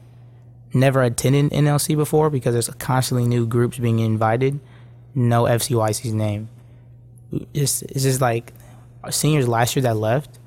never 0.74 1.02
attended 1.02 1.52
NLC 1.54 1.96
before, 1.96 2.30
because 2.30 2.52
there's 2.54 2.70
constantly 2.80 3.30
new 3.30 3.48
groups 3.48 3.78
being 3.78 4.00
invited 4.00 4.60
know 5.16 5.44
FCYC's 5.44 6.14
name. 6.14 6.50
It's, 7.54 7.82
it's 7.84 8.04
just 8.04 8.22
like 8.22 8.54
seniors 9.10 9.48
last 9.48 9.76
year 9.76 9.84
that 9.84 9.96
left 9.98 10.40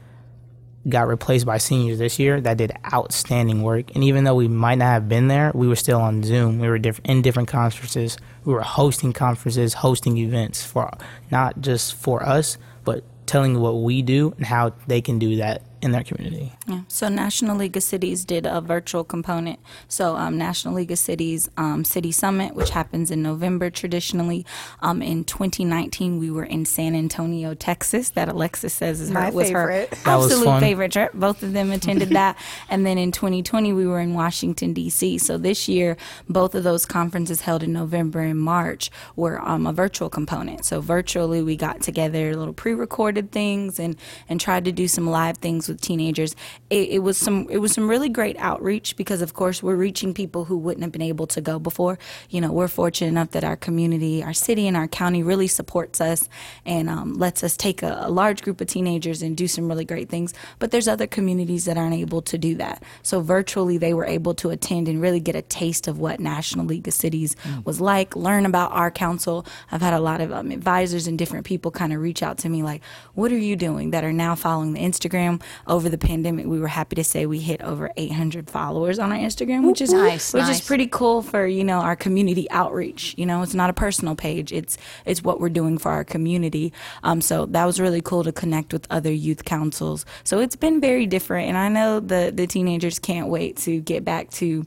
got 0.88 1.08
replaced 1.08 1.46
by 1.46 1.58
seniors 1.58 1.98
this 1.98 2.18
year 2.18 2.40
that 2.40 2.58
did 2.58 2.72
outstanding 2.92 3.62
work. 3.62 3.94
And 3.94 4.04
even 4.04 4.24
though 4.24 4.34
we 4.34 4.48
might 4.48 4.76
not 4.76 4.86
have 4.86 5.08
been 5.08 5.28
there, 5.28 5.50
we 5.54 5.66
were 5.66 5.76
still 5.76 6.00
on 6.00 6.22
Zoom. 6.22 6.58
We 6.58 6.68
were 6.68 6.78
diff- 6.78 7.00
in 7.04 7.22
different 7.22 7.48
conferences. 7.48 8.18
We 8.44 8.52
were 8.52 8.60
hosting 8.60 9.12
conferences, 9.12 9.74
hosting 9.74 10.18
events 10.18 10.64
for 10.64 10.90
not 11.30 11.60
just 11.60 11.94
for 11.94 12.22
us, 12.22 12.58
but 12.84 13.02
telling 13.26 13.58
what 13.60 13.80
we 13.80 14.02
do 14.02 14.34
and 14.36 14.44
how 14.44 14.74
they 14.86 15.00
can 15.00 15.18
do 15.18 15.36
that 15.36 15.62
in 15.84 15.92
their 15.92 16.02
community. 16.02 16.50
Yeah. 16.66 16.80
So 16.88 17.08
National 17.08 17.56
League 17.56 17.76
of 17.76 17.82
Cities 17.82 18.24
did 18.24 18.46
a 18.46 18.60
virtual 18.62 19.04
component. 19.04 19.60
So 19.86 20.16
um, 20.16 20.38
National 20.38 20.74
League 20.74 20.90
of 20.90 20.98
Cities 20.98 21.50
um, 21.58 21.84
City 21.84 22.10
Summit, 22.10 22.54
which 22.54 22.70
happens 22.70 23.10
in 23.10 23.22
November 23.22 23.68
traditionally. 23.68 24.46
Um, 24.80 25.02
in 25.02 25.24
2019, 25.24 26.18
we 26.18 26.30
were 26.30 26.44
in 26.44 26.64
San 26.64 26.94
Antonio, 26.96 27.52
Texas. 27.54 28.08
That 28.10 28.28
Alexis 28.30 28.72
says 28.72 29.00
is 29.00 29.10
My 29.10 29.26
her 29.26 29.32
was 29.32 29.46
favorite. 29.48 29.90
her 29.90 29.96
That 30.04 30.16
was 30.16 30.26
absolute 30.32 30.44
fun. 30.46 30.60
favorite 30.62 30.92
trip. 30.92 31.12
Both 31.12 31.42
of 31.42 31.52
them 31.52 31.70
attended 31.70 32.08
that. 32.20 32.38
And 32.70 32.86
then 32.86 32.96
in 32.96 33.12
2020, 33.12 33.72
we 33.74 33.86
were 33.86 34.00
in 34.00 34.14
Washington 34.14 34.72
D.C. 34.72 35.18
So 35.18 35.36
this 35.36 35.68
year, 35.68 35.98
both 36.28 36.54
of 36.54 36.64
those 36.64 36.86
conferences 36.86 37.42
held 37.42 37.62
in 37.62 37.74
November 37.74 38.20
and 38.20 38.40
March 38.40 38.90
were 39.16 39.38
um, 39.46 39.66
a 39.66 39.72
virtual 39.72 40.08
component. 40.08 40.64
So 40.64 40.80
virtually, 40.80 41.42
we 41.42 41.56
got 41.56 41.82
together 41.82 42.34
little 42.34 42.54
pre-recorded 42.54 43.30
things 43.32 43.78
and 43.78 43.96
and 44.30 44.40
tried 44.40 44.64
to 44.64 44.72
do 44.72 44.88
some 44.88 45.06
live 45.06 45.36
things 45.38 45.68
with 45.68 45.73
teenagers. 45.80 46.34
It, 46.70 46.90
it 46.90 46.98
was 47.00 47.16
some 47.16 47.48
it 47.50 47.58
was 47.58 47.72
some 47.72 47.88
really 47.88 48.08
great 48.08 48.36
outreach 48.38 48.96
because 48.96 49.22
of 49.22 49.34
course 49.34 49.62
we're 49.62 49.76
reaching 49.76 50.14
people 50.14 50.44
who 50.44 50.56
wouldn't 50.56 50.82
have 50.82 50.92
been 50.92 51.02
able 51.02 51.26
to 51.28 51.40
go 51.40 51.58
before. 51.58 51.98
You 52.30 52.40
know, 52.40 52.52
we're 52.52 52.68
fortunate 52.68 53.08
enough 53.08 53.30
that 53.32 53.44
our 53.44 53.56
community, 53.56 54.22
our 54.22 54.32
city, 54.32 54.66
and 54.66 54.76
our 54.76 54.88
county 54.88 55.22
really 55.22 55.48
supports 55.48 56.00
us 56.00 56.28
and 56.64 56.88
um, 56.88 57.14
lets 57.14 57.42
us 57.42 57.56
take 57.56 57.82
a, 57.82 57.98
a 58.02 58.10
large 58.10 58.42
group 58.42 58.60
of 58.60 58.66
teenagers 58.66 59.22
and 59.22 59.36
do 59.36 59.48
some 59.48 59.68
really 59.68 59.84
great 59.84 60.08
things. 60.08 60.34
But 60.58 60.70
there's 60.70 60.88
other 60.88 61.06
communities 61.06 61.64
that 61.66 61.76
aren't 61.76 61.94
able 61.94 62.22
to 62.22 62.38
do 62.38 62.54
that. 62.56 62.82
So 63.02 63.20
virtually, 63.20 63.78
they 63.78 63.94
were 63.94 64.06
able 64.06 64.34
to 64.34 64.50
attend 64.50 64.88
and 64.88 65.00
really 65.00 65.20
get 65.20 65.36
a 65.36 65.42
taste 65.42 65.88
of 65.88 65.98
what 65.98 66.20
National 66.20 66.66
League 66.66 66.88
of 66.88 66.94
Cities 66.94 67.36
was 67.64 67.80
like, 67.80 68.16
learn 68.16 68.46
about 68.46 68.72
our 68.72 68.90
council. 68.90 69.46
I've 69.70 69.82
had 69.82 69.94
a 69.94 70.00
lot 70.00 70.20
of 70.20 70.32
um, 70.32 70.50
advisors 70.50 71.06
and 71.06 71.18
different 71.18 71.46
people 71.46 71.70
kind 71.70 71.92
of 71.92 72.00
reach 72.00 72.22
out 72.22 72.38
to 72.38 72.48
me 72.48 72.62
like, 72.62 72.82
"What 73.14 73.32
are 73.32 73.38
you 73.38 73.56
doing?" 73.56 73.90
That 73.90 74.04
are 74.04 74.12
now 74.12 74.34
following 74.34 74.72
the 74.72 74.80
Instagram. 74.80 75.42
Over 75.66 75.88
the 75.88 75.98
pandemic, 75.98 76.46
we 76.46 76.60
were 76.60 76.68
happy 76.68 76.96
to 76.96 77.04
say 77.04 77.26
we 77.26 77.40
hit 77.40 77.62
over 77.62 77.90
800 77.96 78.50
followers 78.50 78.98
on 78.98 79.12
our 79.12 79.18
Instagram, 79.18 79.66
which 79.66 79.80
is 79.80 79.92
Nice, 79.92 80.32
which 80.34 80.42
nice. 80.42 80.60
is 80.60 80.66
pretty 80.66 80.86
cool 80.86 81.22
for 81.22 81.46
you 81.46 81.64
know 81.64 81.78
our 81.80 81.96
community 81.96 82.50
outreach. 82.50 83.14
You 83.16 83.26
know, 83.26 83.42
it's 83.42 83.54
not 83.54 83.70
a 83.70 83.74
personal 83.74 84.14
page; 84.14 84.52
it's 84.52 84.76
it's 85.04 85.22
what 85.22 85.40
we're 85.40 85.48
doing 85.48 85.78
for 85.78 85.90
our 85.90 86.04
community. 86.04 86.72
Um, 87.02 87.20
so 87.20 87.46
that 87.46 87.64
was 87.64 87.80
really 87.80 88.00
cool 88.00 88.24
to 88.24 88.32
connect 88.32 88.72
with 88.72 88.86
other 88.90 89.12
youth 89.12 89.44
councils. 89.44 90.04
So 90.24 90.40
it's 90.40 90.56
been 90.56 90.80
very 90.80 91.06
different, 91.06 91.48
and 91.48 91.58
I 91.58 91.68
know 91.68 92.00
the 92.00 92.32
the 92.34 92.46
teenagers 92.46 92.98
can't 92.98 93.28
wait 93.28 93.56
to 93.58 93.80
get 93.80 94.04
back 94.04 94.30
to 94.32 94.66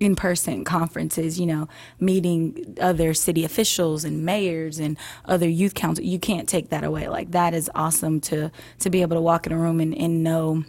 in 0.00 0.14
person 0.14 0.64
conferences, 0.64 1.40
you 1.40 1.46
know, 1.46 1.68
meeting 1.98 2.76
other 2.80 3.14
city 3.14 3.44
officials 3.44 4.04
and 4.04 4.24
mayors 4.24 4.78
and 4.78 4.96
other 5.24 5.48
youth 5.48 5.74
council. 5.74 6.04
You 6.04 6.18
can't 6.18 6.48
take 6.48 6.70
that 6.70 6.84
away. 6.84 7.08
Like 7.08 7.32
that 7.32 7.54
is 7.54 7.70
awesome 7.74 8.20
to 8.22 8.50
to 8.80 8.90
be 8.90 9.02
able 9.02 9.16
to 9.16 9.20
walk 9.20 9.46
in 9.46 9.52
a 9.52 9.58
room 9.58 9.80
and, 9.80 9.94
and 9.96 10.22
know 10.22 10.64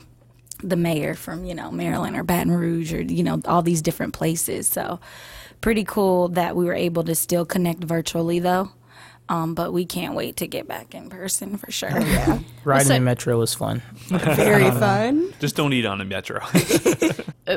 the 0.62 0.76
mayor 0.76 1.14
from, 1.14 1.46
you 1.46 1.56
know, 1.56 1.72
Maryland 1.72 2.18
or 2.18 2.24
Baton 2.24 2.52
Rouge 2.52 2.94
or, 2.94 3.02
you 3.02 3.24
know, 3.24 3.42
all 3.46 3.62
these 3.62 3.82
different 3.82 4.14
places. 4.14 4.68
So 4.68 5.00
pretty 5.62 5.84
cool 5.84 6.30
that 6.30 6.56
we 6.56 6.66
were 6.66 6.74
able 6.74 7.04
to 7.04 7.16
still 7.16 7.46
connect 7.46 7.84
virtually 7.84 8.40
though. 8.40 8.72
Um, 9.30 9.54
but 9.54 9.72
we 9.72 9.86
can't 9.86 10.16
wait 10.16 10.38
to 10.38 10.48
get 10.48 10.68
back 10.68 10.96
in 10.96 11.08
person 11.10 11.58
for 11.58 11.72
sure. 11.72 11.92
Riding 12.64 12.88
so- 12.88 12.94
the 12.96 13.00
metro 13.00 13.38
was 13.38 13.54
fun. 13.54 13.82
Very 14.08 14.72
fun. 14.72 15.34
Just 15.40 15.56
don't 15.56 15.72
eat 15.74 15.86
on 15.86 16.00
the 16.00 16.06
metro. 16.06 16.42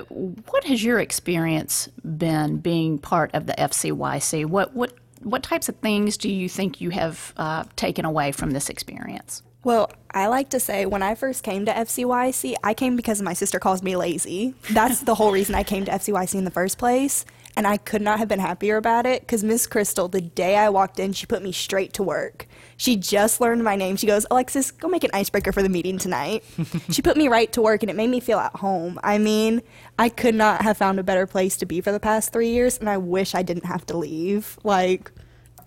What 0.08 0.64
has 0.64 0.82
your 0.82 0.98
experience 1.00 1.88
been 2.16 2.58
being 2.58 2.98
part 2.98 3.34
of 3.34 3.46
the 3.46 3.52
FCYC? 3.52 4.46
What 4.46 4.74
what 4.74 4.94
what 5.22 5.42
types 5.42 5.68
of 5.68 5.76
things 5.76 6.16
do 6.16 6.30
you 6.30 6.48
think 6.48 6.80
you 6.80 6.88
have 6.90 7.34
uh, 7.36 7.64
taken 7.76 8.06
away 8.06 8.32
from 8.32 8.52
this 8.52 8.70
experience? 8.70 9.42
Well, 9.64 9.92
I 10.10 10.26
like 10.26 10.48
to 10.50 10.60
say 10.60 10.86
when 10.86 11.02
I 11.02 11.14
first 11.14 11.44
came 11.44 11.66
to 11.66 11.72
FCYC, 11.72 12.54
I 12.64 12.74
came 12.74 12.96
because 12.96 13.22
my 13.22 13.32
sister 13.34 13.60
calls 13.60 13.82
me 13.82 13.94
lazy. 13.94 14.54
That's 14.70 15.00
the 15.00 15.14
whole 15.14 15.30
reason 15.30 15.54
I 15.54 15.62
came 15.62 15.84
to 15.84 15.92
FCYC 15.92 16.34
in 16.36 16.44
the 16.44 16.50
first 16.50 16.78
place. 16.78 17.24
And 17.56 17.66
I 17.66 17.76
could 17.76 18.00
not 18.00 18.18
have 18.18 18.28
been 18.28 18.38
happier 18.38 18.76
about 18.76 19.04
it 19.04 19.20
because 19.20 19.44
Miss 19.44 19.66
Crystal, 19.66 20.08
the 20.08 20.22
day 20.22 20.56
I 20.56 20.70
walked 20.70 20.98
in, 20.98 21.12
she 21.12 21.26
put 21.26 21.42
me 21.42 21.52
straight 21.52 21.92
to 21.94 22.02
work. 22.02 22.46
She 22.78 22.96
just 22.96 23.40
learned 23.40 23.62
my 23.62 23.76
name. 23.76 23.96
She 23.96 24.06
goes, 24.06 24.24
Alexis, 24.30 24.70
go 24.70 24.88
make 24.88 25.04
an 25.04 25.10
icebreaker 25.12 25.52
for 25.52 25.62
the 25.62 25.68
meeting 25.68 25.98
tonight. 25.98 26.44
she 26.90 27.02
put 27.02 27.16
me 27.16 27.28
right 27.28 27.52
to 27.52 27.60
work 27.60 27.82
and 27.82 27.90
it 27.90 27.96
made 27.96 28.08
me 28.08 28.20
feel 28.20 28.38
at 28.38 28.56
home. 28.56 28.98
I 29.04 29.18
mean, 29.18 29.62
I 29.98 30.08
could 30.08 30.34
not 30.34 30.62
have 30.62 30.78
found 30.78 30.98
a 30.98 31.02
better 31.02 31.26
place 31.26 31.56
to 31.58 31.66
be 31.66 31.80
for 31.80 31.92
the 31.92 32.00
past 32.00 32.32
three 32.32 32.48
years, 32.48 32.78
and 32.78 32.88
I 32.88 32.96
wish 32.96 33.34
I 33.34 33.42
didn't 33.42 33.66
have 33.66 33.84
to 33.86 33.96
leave. 33.96 34.58
Like, 34.64 35.12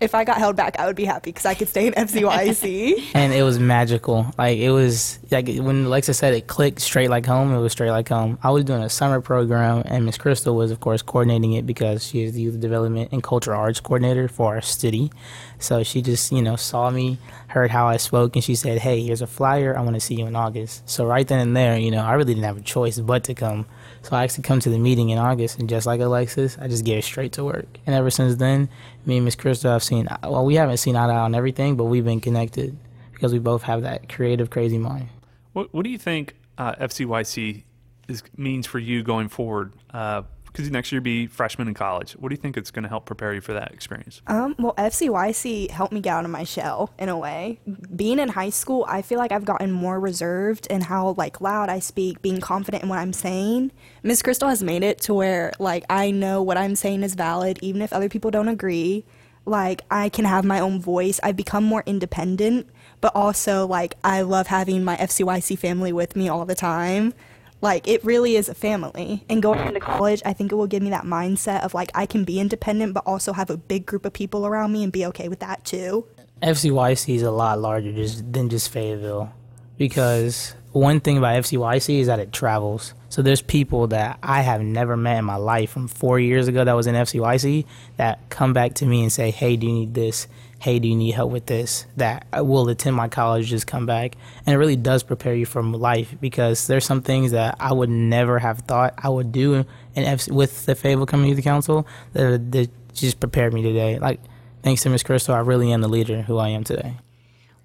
if 0.00 0.14
I 0.14 0.24
got 0.24 0.38
held 0.38 0.56
back, 0.56 0.78
I 0.78 0.86
would 0.86 0.96
be 0.96 1.04
happy 1.04 1.30
because 1.30 1.46
I 1.46 1.54
could 1.54 1.68
stay 1.68 1.86
in 1.86 1.94
FCYC. 1.94 3.02
and 3.14 3.32
it 3.32 3.42
was 3.42 3.58
magical. 3.58 4.26
Like 4.36 4.58
it 4.58 4.70
was 4.70 5.18
like 5.30 5.48
when 5.48 5.86
Alexa 5.86 6.14
said 6.14 6.34
it 6.34 6.46
clicked 6.46 6.80
straight 6.80 7.10
like 7.10 7.26
home. 7.26 7.52
It 7.52 7.58
was 7.58 7.72
straight 7.72 7.90
like 7.90 8.08
home. 8.08 8.38
I 8.42 8.50
was 8.50 8.64
doing 8.64 8.82
a 8.82 8.88
summer 8.88 9.20
program, 9.20 9.82
and 9.86 10.04
Miss 10.04 10.18
Crystal 10.18 10.54
was, 10.54 10.70
of 10.70 10.80
course, 10.80 11.02
coordinating 11.02 11.52
it 11.54 11.66
because 11.66 12.06
she 12.06 12.22
is 12.22 12.32
the 12.34 12.40
youth 12.40 12.60
development 12.60 13.10
and 13.12 13.22
cultural 13.22 13.58
arts 13.58 13.80
coordinator 13.80 14.28
for 14.28 14.54
our 14.54 14.60
city. 14.60 15.10
So 15.58 15.82
she 15.82 16.02
just 16.02 16.30
you 16.30 16.42
know 16.42 16.56
saw 16.56 16.90
me, 16.90 17.18
heard 17.48 17.70
how 17.70 17.86
I 17.86 17.96
spoke, 17.96 18.36
and 18.36 18.44
she 18.44 18.54
said, 18.54 18.78
"Hey, 18.78 19.02
here's 19.02 19.22
a 19.22 19.26
flyer. 19.26 19.76
I 19.76 19.80
want 19.80 19.94
to 19.94 20.00
see 20.00 20.14
you 20.14 20.26
in 20.26 20.36
August." 20.36 20.88
So 20.88 21.04
right 21.06 21.26
then 21.26 21.40
and 21.40 21.56
there, 21.56 21.76
you 21.76 21.90
know, 21.90 22.04
I 22.04 22.12
really 22.14 22.34
didn't 22.34 22.44
have 22.44 22.58
a 22.58 22.62
choice 22.62 22.98
but 22.98 23.24
to 23.24 23.34
come. 23.34 23.66
So 24.02 24.14
I 24.14 24.22
actually 24.22 24.44
come 24.44 24.60
to 24.60 24.70
the 24.70 24.78
meeting 24.78 25.10
in 25.10 25.18
August, 25.18 25.58
and 25.58 25.68
just 25.68 25.86
like 25.86 26.00
Alexis, 26.00 26.56
I 26.60 26.68
just 26.68 26.84
get 26.84 27.02
straight 27.02 27.32
to 27.32 27.44
work. 27.44 27.66
And 27.86 27.96
ever 27.96 28.10
since 28.10 28.36
then, 28.36 28.68
me 29.04 29.16
and 29.16 29.24
Miss 29.24 29.34
Crystal 29.34 29.72
have 29.72 29.82
seen. 29.82 30.06
Well, 30.22 30.44
we 30.44 30.54
haven't 30.54 30.76
seen 30.76 30.94
eye 30.94 31.08
to 31.08 31.12
eye 31.12 31.16
on 31.16 31.34
everything, 31.34 31.76
but 31.76 31.84
we've 31.84 32.04
been 32.04 32.20
connected 32.20 32.76
because 33.12 33.32
we 33.32 33.38
both 33.38 33.62
have 33.62 33.82
that 33.82 34.08
creative, 34.08 34.50
crazy 34.50 34.78
mind. 34.78 35.08
What, 35.56 35.72
what 35.72 35.84
do 35.84 35.90
you 35.90 35.96
think 35.96 36.36
uh, 36.58 36.74
FCYC 36.74 37.64
is, 38.08 38.22
means 38.36 38.66
for 38.66 38.78
you 38.78 39.02
going 39.02 39.30
forward? 39.30 39.72
Because 39.86 40.70
next 40.70 40.92
year 40.92 41.00
be 41.00 41.26
freshman 41.26 41.66
in 41.66 41.72
college. 41.72 42.12
What 42.12 42.28
do 42.28 42.34
you 42.34 42.40
think 42.40 42.58
it's 42.58 42.70
going 42.70 42.82
to 42.82 42.90
help 42.90 43.06
prepare 43.06 43.32
you 43.32 43.40
for 43.40 43.54
that 43.54 43.72
experience? 43.72 44.20
Um, 44.26 44.54
well, 44.58 44.74
FCYC 44.74 45.70
helped 45.70 45.94
me 45.94 46.00
get 46.00 46.10
out 46.10 46.26
of 46.26 46.30
my 46.30 46.44
shell 46.44 46.92
in 46.98 47.08
a 47.08 47.16
way. 47.16 47.58
Being 47.94 48.18
in 48.18 48.28
high 48.28 48.50
school, 48.50 48.84
I 48.86 49.00
feel 49.00 49.18
like 49.18 49.32
I've 49.32 49.46
gotten 49.46 49.72
more 49.72 49.98
reserved 49.98 50.66
in 50.66 50.82
how 50.82 51.14
like 51.16 51.40
loud 51.40 51.70
I 51.70 51.78
speak, 51.78 52.20
being 52.20 52.42
confident 52.42 52.82
in 52.82 52.90
what 52.90 52.98
I'm 52.98 53.14
saying. 53.14 53.72
Miss 54.02 54.20
Crystal 54.20 54.50
has 54.50 54.62
made 54.62 54.82
it 54.82 55.00
to 55.02 55.14
where 55.14 55.52
like 55.58 55.84
I 55.88 56.10
know 56.10 56.42
what 56.42 56.58
I'm 56.58 56.76
saying 56.76 57.02
is 57.02 57.14
valid, 57.14 57.58
even 57.62 57.80
if 57.80 57.94
other 57.94 58.10
people 58.10 58.30
don't 58.30 58.48
agree. 58.48 59.06
Like 59.46 59.82
I 59.90 60.10
can 60.10 60.26
have 60.26 60.44
my 60.44 60.60
own 60.60 60.80
voice. 60.82 61.18
I've 61.22 61.36
become 61.36 61.64
more 61.64 61.82
independent, 61.86 62.68
but 63.00 63.14
also 63.14 63.66
like 63.66 63.94
I 64.04 64.22
love 64.22 64.46
having 64.46 64.84
my 64.84 64.96
FCYC 64.96 65.58
family 65.58 65.92
with 65.92 66.16
me 66.16 66.28
all 66.28 66.44
the 66.44 66.54
time. 66.54 67.14
Like 67.60 67.88
it 67.88 68.04
really 68.04 68.36
is 68.36 68.48
a 68.48 68.54
family. 68.54 69.24
And 69.28 69.42
going 69.42 69.66
into 69.66 69.80
college, 69.80 70.22
I 70.24 70.32
think 70.32 70.52
it 70.52 70.54
will 70.56 70.66
give 70.66 70.82
me 70.82 70.90
that 70.90 71.04
mindset 71.04 71.62
of 71.62 71.74
like 71.74 71.90
I 71.94 72.06
can 72.06 72.24
be 72.24 72.38
independent 72.38 72.94
but 72.94 73.04
also 73.06 73.32
have 73.32 73.50
a 73.50 73.56
big 73.56 73.86
group 73.86 74.04
of 74.04 74.12
people 74.12 74.46
around 74.46 74.72
me 74.72 74.82
and 74.82 74.92
be 74.92 75.06
okay 75.06 75.28
with 75.28 75.40
that 75.40 75.64
too. 75.64 76.06
FCYC 76.42 77.16
is 77.16 77.22
a 77.22 77.30
lot 77.30 77.58
larger 77.60 77.92
just, 77.92 78.30
than 78.32 78.50
just 78.50 78.70
Fayetteville 78.70 79.32
because 79.78 80.54
one 80.76 81.00
thing 81.00 81.16
about 81.16 81.42
FCYC 81.42 82.00
is 82.00 82.06
that 82.06 82.18
it 82.18 82.32
travels. 82.32 82.92
So 83.08 83.22
there's 83.22 83.40
people 83.40 83.86
that 83.88 84.18
I 84.22 84.42
have 84.42 84.60
never 84.60 84.94
met 84.94 85.18
in 85.18 85.24
my 85.24 85.36
life 85.36 85.70
from 85.70 85.88
four 85.88 86.20
years 86.20 86.48
ago 86.48 86.64
that 86.64 86.74
was 86.74 86.86
in 86.86 86.94
FCYC 86.94 87.64
that 87.96 88.28
come 88.28 88.52
back 88.52 88.74
to 88.74 88.86
me 88.86 89.02
and 89.02 89.10
say, 89.10 89.30
"Hey, 89.30 89.56
do 89.56 89.66
you 89.66 89.72
need 89.72 89.94
this? 89.94 90.28
Hey, 90.58 90.78
do 90.78 90.86
you 90.86 90.94
need 90.94 91.12
help 91.12 91.32
with 91.32 91.46
this?" 91.46 91.86
That 91.96 92.26
will 92.44 92.68
attend 92.68 92.94
my 92.94 93.08
college, 93.08 93.48
just 93.48 93.66
come 93.66 93.86
back, 93.86 94.16
and 94.44 94.54
it 94.54 94.58
really 94.58 94.76
does 94.76 95.02
prepare 95.02 95.34
you 95.34 95.46
for 95.46 95.62
life 95.62 96.14
because 96.20 96.66
there's 96.66 96.84
some 96.84 97.00
things 97.00 97.30
that 97.30 97.56
I 97.58 97.72
would 97.72 97.90
never 97.90 98.38
have 98.38 98.58
thought 98.60 98.92
I 98.98 99.08
would 99.08 99.32
do 99.32 99.64
in 99.94 100.18
with 100.28 100.66
the 100.66 100.74
Fayetteville 100.74 101.06
Community 101.06 101.40
Council 101.40 101.86
that, 102.12 102.52
that 102.52 102.70
just 102.92 103.18
prepared 103.18 103.54
me 103.54 103.62
today. 103.62 103.98
Like 103.98 104.20
thanks 104.62 104.82
to 104.82 104.90
Miss 104.90 105.02
Crystal, 105.02 105.34
I 105.34 105.40
really 105.40 105.72
am 105.72 105.80
the 105.80 105.88
leader 105.88 106.20
who 106.22 106.36
I 106.36 106.50
am 106.50 106.64
today. 106.64 106.96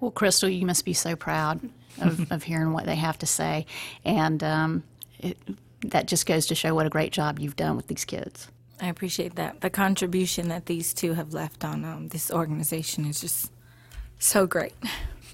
Well, 0.02 0.12
Crystal, 0.12 0.50
you 0.50 0.66
must 0.66 0.84
be 0.84 0.94
so 0.94 1.16
proud 1.16 1.62
of, 2.02 2.32
of 2.32 2.44
hearing 2.44 2.74
what 2.74 2.86
they 2.86 2.96
have 2.96 3.18
to 3.20 3.26
say, 3.26 3.66
and 4.04 4.44
um, 4.44 4.84
it, 5.20 5.38
that 5.84 6.08
just 6.08 6.26
goes 6.26 6.48
to 6.48 6.56
show 6.56 6.76
what 6.76 6.86
a 6.86 6.90
great 6.90 7.14
job 7.14 7.40
you've 7.40 7.56
done 7.56 7.78
with 7.78 7.88
these 7.88 8.04
kids. 8.04 8.50
I 8.82 8.88
appreciate 8.88 9.36
that. 9.36 9.62
The 9.62 9.70
contribution 9.70 10.50
that 10.50 10.66
these 10.66 10.94
two 10.94 11.14
have 11.14 11.34
left 11.34 11.64
on 11.64 11.86
um, 11.86 12.08
this 12.08 12.32
organization 12.32 13.06
is 13.06 13.22
just 13.22 13.52
so 14.18 14.48
great. 14.48 14.74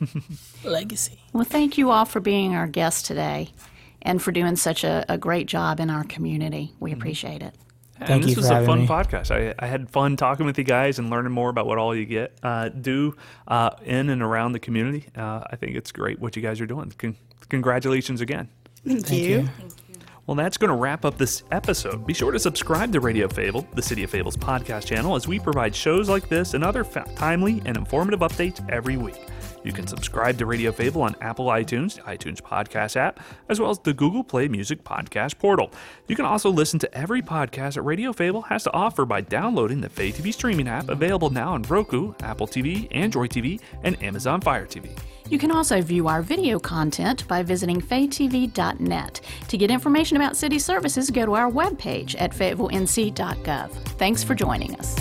Legacy. 0.65 1.19
Well, 1.31 1.45
thank 1.45 1.77
you 1.77 1.89
all 1.89 2.05
for 2.05 2.19
being 2.19 2.53
our 2.53 2.67
guests 2.67 3.01
today, 3.03 3.50
and 4.01 4.21
for 4.21 4.33
doing 4.33 4.57
such 4.57 4.83
a, 4.83 5.05
a 5.07 5.17
great 5.17 5.47
job 5.47 5.79
in 5.79 5.89
our 5.89 6.03
community. 6.03 6.74
We 6.79 6.91
appreciate 6.91 7.41
it. 7.41 7.55
Thank 7.99 8.09
and 8.11 8.23
this 8.23 8.31
you 8.31 8.37
was 8.37 8.49
a 8.49 8.65
fun 8.65 8.81
me. 8.81 8.87
podcast. 8.87 9.31
I, 9.31 9.53
I 9.57 9.67
had 9.67 9.89
fun 9.89 10.15
talking 10.17 10.45
with 10.45 10.57
you 10.57 10.63
guys 10.63 10.99
and 10.99 11.09
learning 11.09 11.31
more 11.31 11.49
about 11.49 11.65
what 11.65 11.77
all 11.77 11.95
you 11.95 12.05
get 12.05 12.37
uh, 12.43 12.69
do 12.69 13.15
uh, 13.47 13.71
in 13.83 14.09
and 14.09 14.21
around 14.21 14.51
the 14.51 14.59
community. 14.59 15.05
Uh, 15.15 15.41
I 15.49 15.55
think 15.55 15.75
it's 15.75 15.91
great 15.91 16.19
what 16.19 16.35
you 16.35 16.41
guys 16.41 16.61
are 16.61 16.65
doing. 16.67 16.91
Con- 16.97 17.17
congratulations 17.49 18.21
again. 18.21 18.49
Thank, 18.85 19.05
Thank 19.07 19.21
you. 19.23 19.39
you. 19.39 19.49
Well, 20.27 20.35
that's 20.35 20.57
going 20.57 20.69
to 20.69 20.75
wrap 20.75 21.05
up 21.05 21.17
this 21.17 21.43
episode. 21.51 22.05
Be 22.05 22.13
sure 22.13 22.31
to 22.33 22.39
subscribe 22.39 22.91
to 22.91 22.99
Radio 22.99 23.29
Fayetteville, 23.29 23.65
the 23.73 23.81
City 23.81 24.03
of 24.03 24.09
Fayetteville's 24.09 24.35
podcast 24.35 24.85
channel, 24.85 25.15
as 25.15 25.25
we 25.25 25.39
provide 25.39 25.73
shows 25.73 26.09
like 26.09 26.27
this 26.27 26.53
and 26.53 26.65
other 26.65 26.83
fa- 26.83 27.09
timely 27.15 27.61
and 27.65 27.77
informative 27.77 28.19
updates 28.19 28.63
every 28.69 28.97
week. 28.97 29.15
You 29.63 29.73
can 29.73 29.87
subscribe 29.87 30.37
to 30.37 30.45
Radio 30.45 30.71
Fayetteville 30.71 31.01
on 31.01 31.15
Apple 31.21 31.47
iTunes, 31.47 31.95
the 31.95 32.01
iTunes 32.01 32.41
Podcast 32.41 32.95
app, 32.95 33.19
as 33.49 33.59
well 33.59 33.69
as 33.69 33.79
the 33.79 33.93
Google 33.93 34.23
Play 34.23 34.47
Music 34.47 34.83
Podcast 34.83 35.37
portal. 35.39 35.71
You 36.07 36.15
can 36.15 36.25
also 36.25 36.49
listen 36.49 36.79
to 36.79 36.97
every 36.97 37.21
podcast 37.21 37.73
that 37.75 37.81
Radio 37.81 38.13
Fayetteville 38.13 38.43
has 38.43 38.63
to 38.63 38.73
offer 38.73 39.05
by 39.05 39.21
downloading 39.21 39.81
the 39.81 39.89
Fay 39.89 40.11
TV 40.11 40.33
streaming 40.33 40.67
app 40.67 40.89
available 40.89 41.29
now 41.29 41.53
on 41.53 41.63
Roku, 41.63 42.13
Apple 42.21 42.47
TV, 42.47 42.87
Android 42.91 43.29
TV, 43.29 43.59
and 43.83 44.01
Amazon 44.01 44.41
Fire 44.41 44.65
TV. 44.65 44.97
You 45.29 45.37
can 45.37 45.51
also 45.51 45.81
view 45.81 46.07
our 46.07 46.21
video 46.21 46.57
content 46.59 47.27
by 47.27 47.43
visiting 47.43 47.81
faytv.net. 47.81 49.21
To 49.47 49.57
get 49.57 49.71
information 49.71 50.17
about 50.17 50.37
city 50.37 50.59
services, 50.59 51.11
go 51.11 51.25
to 51.25 51.33
our 51.33 51.51
webpage 51.51 52.15
at 52.19 52.31
fayettevillenc.gov. 52.31 53.71
Thanks 53.97 54.23
for 54.23 54.35
joining 54.35 54.75
us. 54.75 54.95